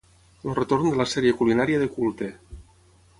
El 0.51 0.55
retorn 0.59 0.87
de 0.91 0.95
la 1.01 1.05
sèrie 1.11 1.35
culinària 1.41 1.83
de 1.85 1.91
culte 1.99 2.31